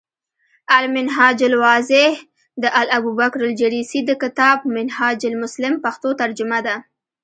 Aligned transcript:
المنهاج 0.79 1.37
الواضح، 1.49 2.11
د 2.63 2.65
الابوبکرالجريسي 2.81 3.99
د 4.05 4.11
کتاب 4.21 4.57
“منهاج 4.75 5.19
المسلم” 5.31 5.73
پښتو 5.83 6.09
ترجمه 6.21 6.59
ده۔ 6.65 6.75